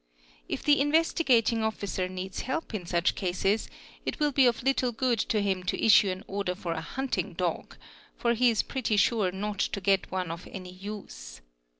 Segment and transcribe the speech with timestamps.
[0.49, 3.69] If the Investigating Officer needs help— in such cases
[4.03, 7.33] it will be of little good to him to issue an order for a hunting
[7.33, 7.77] dog,
[8.17, 11.41] for he is pretty sure not to get one of any use.